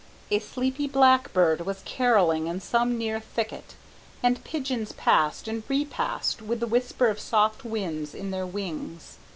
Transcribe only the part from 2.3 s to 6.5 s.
in some near thicket, and pigeons passed and repassed